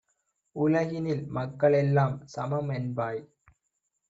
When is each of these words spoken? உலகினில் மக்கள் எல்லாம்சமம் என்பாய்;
உலகினில் 0.55 1.27
மக்கள் 1.29 1.73
எல்லாம்சமம் 1.73 2.71
என்பாய்; 2.73 3.21